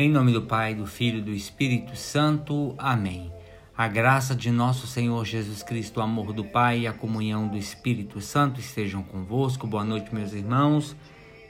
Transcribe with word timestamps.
Em 0.00 0.08
nome 0.08 0.30
do 0.32 0.42
Pai, 0.42 0.76
do 0.76 0.86
Filho 0.86 1.18
e 1.18 1.22
do 1.22 1.32
Espírito 1.32 1.96
Santo. 1.96 2.72
Amém. 2.78 3.32
A 3.76 3.88
graça 3.88 4.32
de 4.32 4.48
nosso 4.48 4.86
Senhor 4.86 5.24
Jesus 5.24 5.60
Cristo, 5.60 5.98
o 5.98 6.02
amor 6.04 6.32
do 6.32 6.44
Pai 6.44 6.82
e 6.82 6.86
a 6.86 6.92
comunhão 6.92 7.48
do 7.48 7.56
Espírito 7.56 8.20
Santo 8.20 8.60
estejam 8.60 9.02
convosco. 9.02 9.66
Boa 9.66 9.84
noite, 9.84 10.14
meus 10.14 10.32
irmãos, 10.32 10.94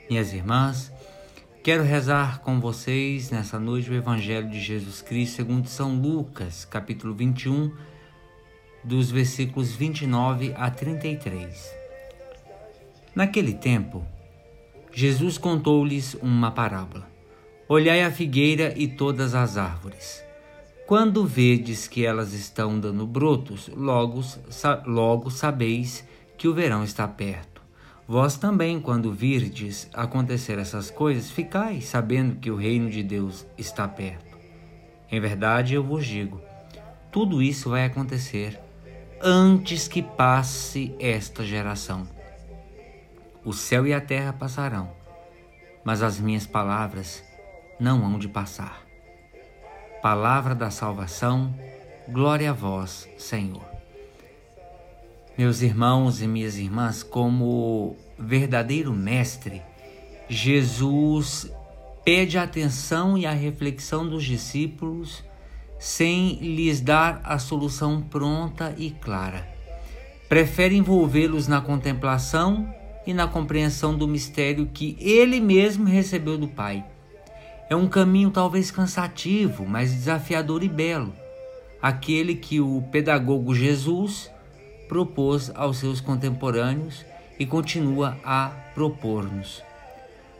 minhas 0.09 0.33
irmãs. 0.33 0.91
Quero 1.63 1.83
rezar 1.83 2.39
com 2.39 2.59
vocês 2.59 3.29
nessa 3.29 3.59
noite 3.59 3.91
o 3.91 3.93
Evangelho 3.93 4.49
de 4.49 4.59
Jesus 4.59 4.99
Cristo 4.99 5.35
segundo 5.35 5.67
São 5.67 5.93
Lucas, 6.01 6.65
capítulo 6.65 7.13
21, 7.13 7.71
dos 8.83 9.11
versículos 9.11 9.75
29 9.75 10.55
a 10.57 10.71
33. 10.71 11.71
Naquele 13.13 13.53
tempo, 13.53 14.03
Jesus 14.91 15.37
contou-lhes 15.37 16.15
uma 16.15 16.49
parábola. 16.49 17.08
Olhai 17.71 18.01
a 18.01 18.09
figueira 18.09 18.73
e 18.75 18.87
todas 18.87 19.35
as 19.35 19.55
árvores. 19.55 20.23
Quando 20.87 21.23
vedes 21.23 21.87
que 21.87 22.03
elas 22.03 22.33
estão 22.33 22.79
dando 22.79 23.05
brotos, 23.05 23.69
logo, 23.75 24.23
logo 24.87 25.29
sabeis 25.29 26.03
que 26.35 26.47
o 26.47 26.53
verão 26.55 26.83
está 26.83 27.07
perto. 27.07 27.61
Vós 28.07 28.37
também, 28.37 28.81
quando 28.81 29.13
virdes 29.13 29.87
acontecer 29.93 30.57
essas 30.57 30.89
coisas, 30.89 31.29
ficai 31.29 31.79
sabendo 31.79 32.37
que 32.37 32.49
o 32.49 32.55
reino 32.55 32.89
de 32.89 33.03
Deus 33.03 33.45
está 33.55 33.87
perto. 33.87 34.35
Em 35.11 35.19
verdade, 35.19 35.75
eu 35.75 35.83
vos 35.83 36.07
digo: 36.07 36.41
tudo 37.11 37.39
isso 37.39 37.69
vai 37.69 37.85
acontecer 37.85 38.59
antes 39.21 39.87
que 39.87 40.01
passe 40.01 40.95
esta 40.99 41.45
geração. 41.45 42.07
O 43.45 43.53
céu 43.53 43.85
e 43.85 43.93
a 43.93 44.01
terra 44.01 44.33
passarão, 44.33 44.89
mas 45.83 46.01
as 46.01 46.19
minhas 46.19 46.47
palavras 46.47 47.28
não 47.79 48.05
hão 48.05 48.19
de 48.19 48.27
passar. 48.27 48.83
Palavra 50.01 50.53
da 50.53 50.69
salvação, 50.69 51.53
glória 52.07 52.49
a 52.49 52.53
vós, 52.53 53.07
Senhor. 53.17 53.63
Meus 55.37 55.61
irmãos 55.61 56.21
e 56.21 56.27
minhas 56.27 56.57
irmãs, 56.57 57.01
como 57.01 57.95
verdadeiro 58.17 58.91
mestre, 58.91 59.61
Jesus 60.27 61.49
pede 62.03 62.37
a 62.37 62.43
atenção 62.43 63.17
e 63.17 63.25
a 63.25 63.31
reflexão 63.31 64.07
dos 64.07 64.25
discípulos 64.25 65.23
sem 65.79 66.35
lhes 66.35 66.81
dar 66.81 67.21
a 67.23 67.39
solução 67.39 68.01
pronta 68.01 68.75
e 68.77 68.91
clara. 68.91 69.47
Prefere 70.27 70.75
envolvê-los 70.75 71.47
na 71.47 71.61
contemplação 71.61 72.73
e 73.07 73.13
na 73.13 73.27
compreensão 73.27 73.97
do 73.97 74.07
mistério 74.07 74.67
que 74.67 74.97
ele 74.99 75.39
mesmo 75.39 75.85
recebeu 75.85 76.37
do 76.37 76.47
Pai 76.47 76.85
é 77.69 77.75
um 77.75 77.87
caminho 77.87 78.31
talvez 78.31 78.71
cansativo, 78.71 79.65
mas 79.65 79.93
desafiador 79.93 80.63
e 80.63 80.67
belo, 80.67 81.13
aquele 81.79 82.35
que 82.35 82.59
o 82.59 82.81
pedagogo 82.91 83.53
Jesus 83.53 84.29
propôs 84.87 85.51
aos 85.53 85.77
seus 85.77 86.01
contemporâneos 86.01 87.05
e 87.37 87.45
continua 87.45 88.17
a 88.23 88.49
propor-nos. 88.73 89.61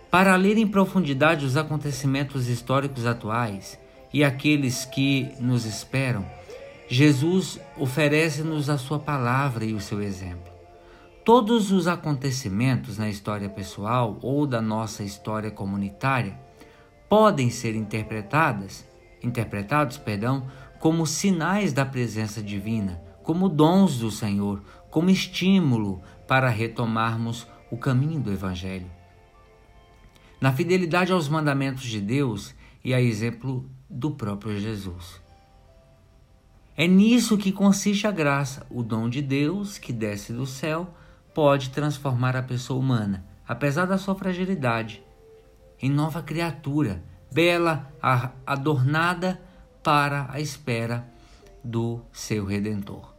Para 0.10 0.36
ler 0.36 0.58
em 0.58 0.68
profundidade 0.68 1.46
os 1.46 1.56
acontecimentos 1.56 2.48
históricos 2.48 3.06
atuais 3.06 3.80
e 4.12 4.24
aqueles 4.24 4.84
que 4.86 5.30
nos 5.40 5.66
esperam, 5.66 6.26
Jesus 6.88 7.60
oferece-nos 7.78 8.72
a 8.72 8.78
sua 8.80 8.98
palavra 8.98 9.64
e 9.64 9.74
o 9.76 9.80
seu 9.80 10.02
exemplo. 10.02 10.52
Todos 11.24 11.72
os 11.72 11.88
acontecimentos 11.88 12.98
na 12.98 13.08
história 13.08 13.48
pessoal 13.48 14.18
ou 14.24 14.48
da 14.48 14.60
nossa 14.60 15.04
história 15.04 15.52
comunitária 15.52 16.36
podem 17.10 17.50
ser 17.50 17.76
interpretadas, 17.76 18.88
interpretados, 19.22 19.98
perdão, 19.98 20.48
como 20.80 21.08
sinais 21.08 21.74
da 21.74 21.86
presença 21.86 22.42
divina, 22.42 23.02
como 23.24 23.50
dons 23.50 23.98
do 23.98 24.12
Senhor, 24.12 24.64
como 24.92 25.10
estímulo 25.10 26.02
para 26.28 26.50
retomarmos 26.50 27.48
o 27.72 27.78
caminho 27.78 28.22
do 28.22 28.32
evangelho. 28.32 28.90
Na 30.40 30.54
fidelidade 30.54 31.12
aos 31.12 31.28
mandamentos 31.28 31.84
de 31.84 32.00
Deus 32.00 32.56
e 32.84 32.94
a 32.94 33.02
exemplo 33.02 33.70
do 33.90 34.12
próprio 34.12 34.58
Jesus. 34.60 35.22
É 36.78 36.88
nisso 36.88 37.38
que 37.38 37.52
consiste 37.52 38.08
a 38.08 38.12
graça. 38.12 38.66
O 38.70 38.82
dom 38.82 39.10
de 39.10 39.22
Deus 39.22 39.78
que 39.78 39.92
desce 39.92 40.32
do 40.32 40.46
céu 40.46 40.94
pode 41.34 41.72
transformar 41.72 42.38
a 42.38 42.44
pessoa 42.44 42.80
humana, 42.80 43.26
apesar 43.46 43.86
da 43.86 43.98
sua 43.98 44.16
fragilidade, 44.16 45.04
em 45.82 45.90
nova 45.90 46.22
criatura, 46.22 47.04
bela, 47.32 47.92
adornada 48.46 49.42
para 49.84 50.28
a 50.32 50.40
espera 50.40 51.08
do 51.64 52.02
seu 52.12 52.46
redentor. 52.46 53.14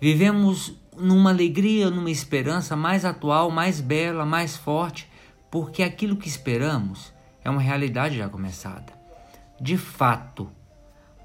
Vivemos 0.00 0.74
numa 0.96 1.30
alegria, 1.30 1.90
numa 1.90 2.10
esperança 2.10 2.76
mais 2.76 3.04
atual, 3.04 3.50
mais 3.50 3.80
bela, 3.80 4.24
mais 4.24 4.56
forte, 4.56 5.10
porque 5.50 5.82
aquilo 5.82 6.16
que 6.16 6.28
esperamos 6.28 7.12
é 7.44 7.50
uma 7.50 7.60
realidade 7.60 8.18
já 8.18 8.28
começada. 8.28 8.92
De 9.60 9.76
fato, 9.76 10.50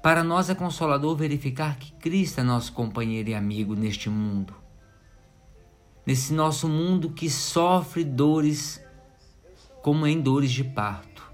para 0.02 0.24
nós 0.24 0.50
é 0.50 0.54
consolador 0.54 1.16
verificar 1.16 1.78
que 1.78 1.92
Cristo 1.92 2.40
é 2.40 2.42
nosso 2.42 2.72
companheiro 2.72 3.30
e 3.30 3.34
amigo 3.34 3.74
neste 3.74 4.10
mundo. 4.10 4.54
Nesse 6.06 6.32
nosso 6.34 6.68
mundo 6.68 7.10
que 7.10 7.30
sofre 7.30 8.04
dores 8.04 8.83
como 9.84 10.06
em 10.06 10.18
dores 10.18 10.50
de 10.50 10.64
parto, 10.64 11.30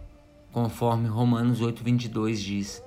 conforme 0.50 1.06
Romanos 1.06 1.60
8:22 1.60 2.40
diz, 2.40 2.82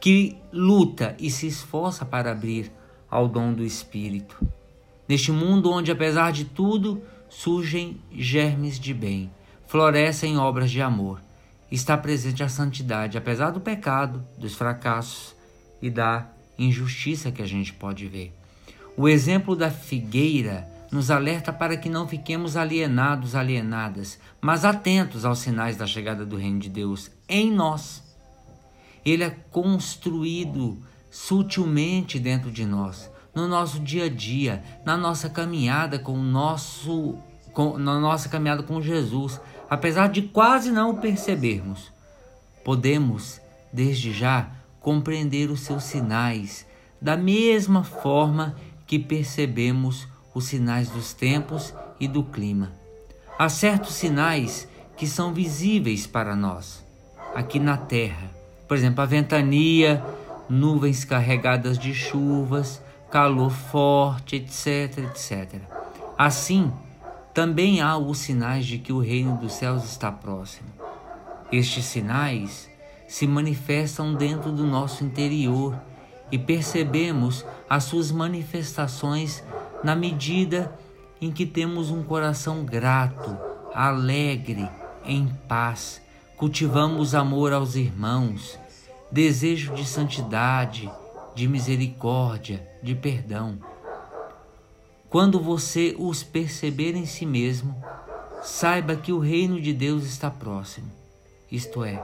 que 0.00 0.38
luta 0.52 1.16
e 1.18 1.32
se 1.32 1.48
esforça 1.48 2.04
para 2.04 2.30
abrir 2.30 2.70
ao 3.10 3.26
dom 3.26 3.52
do 3.52 3.64
Espírito. 3.64 4.36
Neste 5.08 5.32
mundo 5.32 5.72
onde, 5.72 5.90
apesar 5.90 6.30
de 6.30 6.44
tudo, 6.44 7.02
surgem 7.28 8.00
germes 8.12 8.78
de 8.78 8.94
bem, 8.94 9.32
florescem 9.66 10.38
obras 10.38 10.70
de 10.70 10.80
amor, 10.80 11.20
está 11.72 11.98
presente 11.98 12.44
a 12.44 12.48
santidade, 12.48 13.18
apesar 13.18 13.50
do 13.50 13.60
pecado, 13.60 14.24
dos 14.38 14.54
fracassos 14.54 15.34
e 15.82 15.90
da 15.90 16.28
injustiça 16.56 17.32
que 17.32 17.42
a 17.42 17.46
gente 17.46 17.72
pode 17.72 18.06
ver. 18.06 18.32
O 18.96 19.08
exemplo 19.08 19.56
da 19.56 19.72
figueira 19.72 20.72
nos 20.94 21.10
alerta 21.10 21.52
para 21.52 21.76
que 21.76 21.90
não 21.90 22.06
fiquemos 22.06 22.56
alienados, 22.56 23.34
alienadas, 23.34 24.16
mas 24.40 24.64
atentos 24.64 25.24
aos 25.24 25.40
sinais 25.40 25.76
da 25.76 25.88
chegada 25.88 26.24
do 26.24 26.36
Reino 26.36 26.60
de 26.60 26.68
Deus 26.68 27.10
em 27.28 27.50
nós. 27.50 28.00
Ele 29.04 29.24
é 29.24 29.30
construído 29.50 30.78
sutilmente 31.10 32.20
dentro 32.20 32.48
de 32.48 32.64
nós, 32.64 33.10
no 33.34 33.48
nosso 33.48 33.80
dia 33.80 34.04
a 34.04 34.08
dia, 34.08 34.62
na 34.86 34.96
nossa 34.96 35.28
caminhada 35.28 35.98
com 35.98 36.12
o 36.12 36.22
nosso 36.22 37.18
com, 37.52 37.76
na 37.76 37.98
nossa 37.98 38.28
caminhada 38.28 38.62
com 38.62 38.80
Jesus, 38.80 39.40
apesar 39.68 40.08
de 40.08 40.22
quase 40.22 40.70
não 40.70 40.90
o 40.90 40.98
percebermos. 40.98 41.90
Podemos, 42.64 43.40
desde 43.72 44.12
já, 44.12 44.48
compreender 44.78 45.50
os 45.50 45.58
seus 45.62 45.82
sinais, 45.82 46.64
da 47.02 47.16
mesma 47.16 47.82
forma 47.82 48.54
que 48.86 48.96
percebemos 48.96 50.06
os 50.34 50.44
sinais 50.44 50.88
dos 50.88 51.14
tempos 51.14 51.72
e 52.00 52.08
do 52.08 52.24
clima. 52.24 52.72
Há 53.38 53.48
certos 53.48 53.94
sinais 53.94 54.68
que 54.96 55.06
são 55.06 55.32
visíveis 55.32 56.06
para 56.06 56.36
nós, 56.36 56.84
aqui 57.34 57.58
na 57.58 57.76
Terra. 57.76 58.30
Por 58.68 58.76
exemplo, 58.76 59.02
a 59.02 59.06
ventania, 59.06 60.04
nuvens 60.48 61.04
carregadas 61.04 61.78
de 61.78 61.94
chuvas, 61.94 62.82
calor 63.10 63.50
forte, 63.50 64.36
etc, 64.36 64.98
etc. 64.98 65.60
Assim, 66.18 66.72
também 67.32 67.80
há 67.80 67.96
os 67.96 68.18
sinais 68.18 68.66
de 68.66 68.78
que 68.78 68.92
o 68.92 69.00
reino 69.00 69.36
dos 69.36 69.52
céus 69.54 69.84
está 69.84 70.10
próximo. 70.10 70.68
Estes 71.50 71.84
sinais 71.84 72.70
se 73.06 73.26
manifestam 73.26 74.14
dentro 74.14 74.50
do 74.50 74.64
nosso 74.64 75.04
interior 75.04 75.78
e 76.30 76.38
percebemos 76.38 77.44
as 77.68 77.84
suas 77.84 78.10
manifestações 78.10 79.42
na 79.84 79.94
medida 79.94 80.76
em 81.20 81.30
que 81.30 81.44
temos 81.44 81.90
um 81.90 82.02
coração 82.02 82.64
grato, 82.64 83.36
alegre, 83.74 84.66
em 85.04 85.28
paz, 85.46 86.00
cultivamos 86.38 87.14
amor 87.14 87.52
aos 87.52 87.76
irmãos, 87.76 88.58
desejo 89.12 89.74
de 89.74 89.84
santidade, 89.84 90.90
de 91.34 91.46
misericórdia, 91.46 92.66
de 92.82 92.94
perdão. 92.94 93.58
Quando 95.10 95.38
você 95.38 95.94
os 95.98 96.22
perceber 96.22 96.96
em 96.96 97.04
si 97.04 97.26
mesmo, 97.26 97.76
saiba 98.42 98.96
que 98.96 99.12
o 99.12 99.18
reino 99.18 99.60
de 99.60 99.74
Deus 99.74 100.04
está 100.04 100.30
próximo. 100.30 100.90
Isto 101.52 101.84
é, 101.84 102.02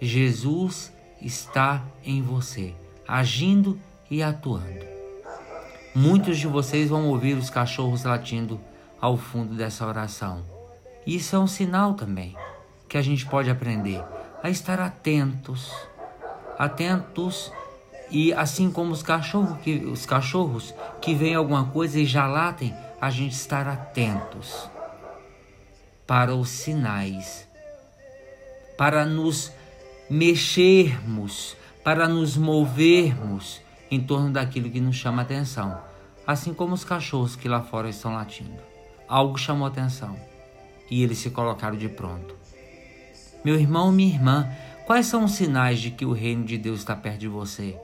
Jesus 0.00 0.92
está 1.20 1.84
em 2.04 2.22
você, 2.22 2.72
agindo 3.06 3.78
e 4.08 4.22
atuando. 4.22 4.95
Muitos 5.98 6.36
de 6.36 6.46
vocês 6.46 6.90
vão 6.90 7.08
ouvir 7.08 7.38
os 7.38 7.48
cachorros 7.48 8.04
latindo 8.04 8.60
ao 9.00 9.16
fundo 9.16 9.54
dessa 9.54 9.86
oração. 9.86 10.44
Isso 11.06 11.34
é 11.34 11.38
um 11.38 11.46
sinal 11.46 11.94
também 11.94 12.36
que 12.86 12.98
a 12.98 13.02
gente 13.02 13.24
pode 13.24 13.48
aprender. 13.48 14.04
a 14.42 14.50
estar 14.50 14.78
atentos, 14.78 15.72
atentos 16.58 17.50
e 18.10 18.30
assim 18.34 18.70
como 18.70 18.92
os 18.92 19.02
cachorros 19.02 19.58
que 19.60 19.76
os 19.86 20.04
cachorros 20.04 20.74
que 21.00 21.14
veem 21.14 21.34
alguma 21.34 21.64
coisa 21.64 21.98
e 21.98 22.04
já 22.04 22.26
latem, 22.26 22.74
a 23.00 23.08
gente 23.08 23.32
estar 23.32 23.66
atentos 23.66 24.68
para 26.06 26.34
os 26.34 26.50
sinais, 26.50 27.48
para 28.76 29.06
nos 29.06 29.50
mexermos, 30.10 31.56
para 31.82 32.06
nos 32.06 32.36
movermos 32.36 33.64
em 33.96 34.00
torno 34.00 34.30
daquilo 34.30 34.70
que 34.70 34.80
nos 34.80 34.96
chama 34.96 35.22
atenção, 35.22 35.80
assim 36.26 36.52
como 36.52 36.74
os 36.74 36.84
cachorros 36.84 37.34
que 37.34 37.48
lá 37.48 37.62
fora 37.62 37.88
estão 37.88 38.14
latindo. 38.14 38.60
Algo 39.08 39.38
chamou 39.38 39.66
atenção 39.66 40.16
e 40.90 41.02
eles 41.02 41.18
se 41.18 41.30
colocaram 41.30 41.76
de 41.76 41.88
pronto. 41.88 42.36
Meu 43.44 43.58
irmão, 43.58 43.90
minha 43.90 44.14
irmã, 44.14 44.50
quais 44.86 45.06
são 45.06 45.24
os 45.24 45.32
sinais 45.32 45.80
de 45.80 45.90
que 45.90 46.04
o 46.04 46.12
reino 46.12 46.44
de 46.44 46.58
Deus 46.58 46.80
está 46.80 46.94
perto 46.94 47.18
de 47.18 47.28
você? 47.28 47.76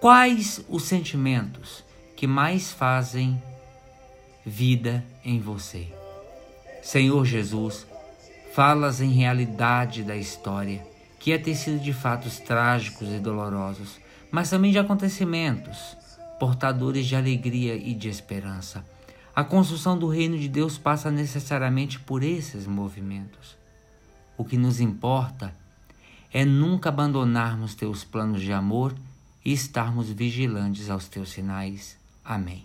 Quais 0.00 0.64
os 0.68 0.84
sentimentos 0.84 1.84
que 2.16 2.26
mais 2.26 2.72
fazem 2.72 3.40
vida 4.44 5.04
em 5.24 5.40
você? 5.40 5.88
Senhor 6.82 7.24
Jesus, 7.24 7.86
falas 8.54 9.00
em 9.00 9.12
realidade 9.12 10.02
da 10.02 10.16
história, 10.16 10.84
que 11.18 11.32
é 11.32 11.38
tecido 11.38 11.78
de 11.78 11.92
fatos 11.92 12.38
trágicos 12.38 13.08
e 13.08 13.18
dolorosos, 13.18 14.00
mas 14.30 14.50
também 14.50 14.72
de 14.72 14.78
acontecimentos 14.78 15.96
portadores 16.40 17.06
de 17.06 17.14
alegria 17.14 17.76
e 17.76 17.92
de 17.92 18.08
esperança. 18.08 18.82
A 19.36 19.44
construção 19.44 19.98
do 19.98 20.08
reino 20.08 20.38
de 20.38 20.48
Deus 20.48 20.78
passa 20.78 21.10
necessariamente 21.10 22.00
por 22.00 22.22
esses 22.22 22.66
movimentos. 22.66 23.58
O 24.38 24.44
que 24.44 24.56
nos 24.56 24.80
importa 24.80 25.54
é 26.32 26.42
nunca 26.42 26.88
abandonarmos 26.88 27.74
teus 27.74 28.04
planos 28.04 28.40
de 28.40 28.54
amor 28.54 28.94
e 29.44 29.52
estarmos 29.52 30.08
vigilantes 30.10 30.88
aos 30.88 31.08
teus 31.08 31.28
sinais. 31.28 31.98
Amém. 32.24 32.64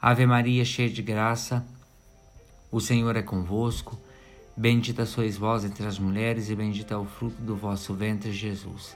Ave 0.00 0.26
Maria, 0.26 0.64
cheia 0.64 0.90
de 0.90 1.00
graça, 1.00 1.64
o 2.70 2.82
Senhor 2.82 3.16
é 3.16 3.22
convosco. 3.22 3.98
Bendita 4.54 5.06
sois 5.06 5.38
vós 5.38 5.64
entre 5.64 5.86
as 5.86 5.98
mulheres, 5.98 6.50
e 6.50 6.54
bendito 6.54 6.92
é 6.92 6.96
o 6.96 7.06
fruto 7.06 7.40
do 7.40 7.56
vosso 7.56 7.94
ventre, 7.94 8.30
Jesus. 8.30 8.94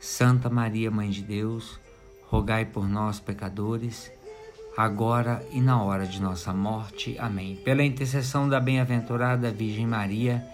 Santa 0.00 0.48
Maria, 0.48 0.90
Mãe 0.90 1.10
de 1.10 1.22
Deus, 1.22 1.78
rogai 2.28 2.64
por 2.64 2.88
nós, 2.88 3.20
pecadores, 3.20 4.10
agora 4.76 5.44
e 5.52 5.60
na 5.60 5.82
hora 5.82 6.06
de 6.06 6.20
nossa 6.20 6.52
morte. 6.52 7.16
Amém. 7.18 7.56
Pela 7.56 7.84
intercessão 7.84 8.48
da 8.48 8.60
bem-aventurada 8.60 9.50
Virgem 9.50 9.86
Maria, 9.86 10.44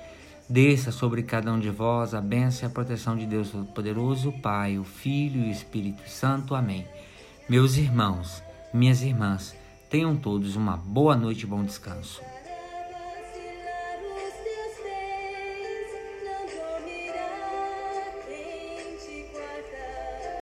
Desça 0.49 0.93
sobre 0.93 1.23
cada 1.23 1.51
um 1.51 1.59
de 1.59 1.71
vós 1.71 2.13
a 2.13 2.21
bênção 2.21 2.69
e 2.69 2.71
a 2.71 2.73
proteção 2.73 3.17
de 3.17 3.25
Deus 3.25 3.51
Todo-Poderoso, 3.51 4.31
Pai, 4.43 4.79
o 4.79 4.85
Filho 4.85 5.43
e 5.43 5.49
o 5.49 5.51
Espírito 5.51 6.07
Santo. 6.07 6.55
Amém. 6.55 6.87
Meus 7.49 7.79
irmãos, 7.79 8.43
minhas 8.73 9.01
irmãs, 9.01 9.57
tenham 9.89 10.15
todos 10.15 10.55
uma 10.55 10.77
boa 10.77 11.17
noite 11.17 11.45
e 11.45 11.47
bom 11.47 11.65
descanso. 11.65 12.21